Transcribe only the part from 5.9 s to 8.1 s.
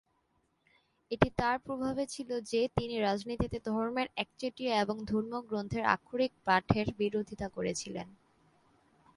আক্ষরিক পাঠের বিরোধিতা করেছিলেন।